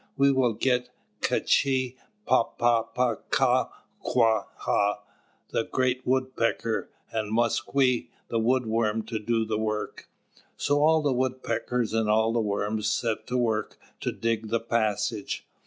[0.17, 0.89] We will get
[1.21, 1.95] 'K'chī
[2.27, 3.69] Pā pā kā
[4.03, 4.97] quā hā,'
[5.51, 10.09] the Great Woodpecker, and Moskwe, the Wood Worm, to do the work."
[10.57, 15.45] So all the woodpeckers and all the worms set to work to dig the passage.